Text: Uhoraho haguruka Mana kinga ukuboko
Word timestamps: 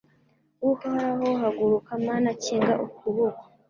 Uhoraho 0.69 1.27
haguruka 1.41 1.91
Mana 2.07 2.29
kinga 2.43 2.73
ukuboko 2.85 3.43